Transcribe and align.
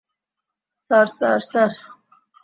Sir, 0.91 1.07
sir, 1.17 1.39
sir! 1.51 1.71